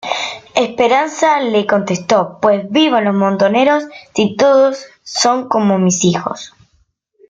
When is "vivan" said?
2.71-3.05